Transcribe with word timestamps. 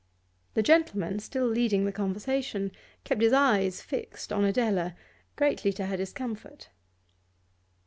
The 0.55 0.63
gentleman, 0.63 1.19
still 1.19 1.45
leading 1.45 1.85
the 1.85 1.91
conversation, 1.91 2.71
kept 3.03 3.21
his 3.21 3.33
eyes 3.33 3.83
fixed 3.83 4.33
on 4.33 4.43
Adela, 4.43 4.95
greatly 5.35 5.71
to 5.73 5.85
her 5.85 5.97
discomfort. 5.97 6.69